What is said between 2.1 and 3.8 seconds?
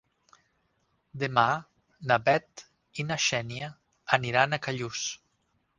na Bet i na Xènia